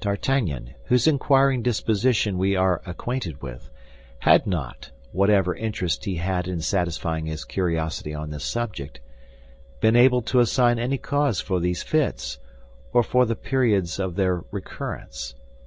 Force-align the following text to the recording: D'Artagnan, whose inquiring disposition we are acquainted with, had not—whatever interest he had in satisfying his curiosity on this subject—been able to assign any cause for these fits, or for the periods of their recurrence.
D'Artagnan, 0.00 0.74
whose 0.86 1.06
inquiring 1.06 1.60
disposition 1.60 2.38
we 2.38 2.56
are 2.56 2.80
acquainted 2.86 3.42
with, 3.42 3.68
had 4.20 4.46
not—whatever 4.46 5.54
interest 5.54 6.06
he 6.06 6.14
had 6.16 6.48
in 6.48 6.62
satisfying 6.62 7.26
his 7.26 7.44
curiosity 7.44 8.14
on 8.14 8.30
this 8.30 8.42
subject—been 8.46 9.96
able 9.96 10.22
to 10.22 10.40
assign 10.40 10.78
any 10.78 10.96
cause 10.96 11.42
for 11.42 11.60
these 11.60 11.82
fits, 11.82 12.38
or 12.94 13.02
for 13.02 13.26
the 13.26 13.36
periods 13.36 14.00
of 14.00 14.14
their 14.16 14.42
recurrence. 14.50 15.34